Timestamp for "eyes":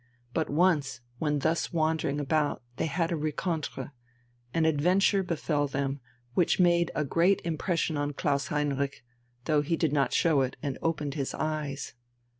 11.35-11.93